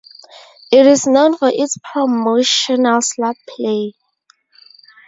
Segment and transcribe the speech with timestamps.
[0.71, 3.93] It is known for its promotional slot play.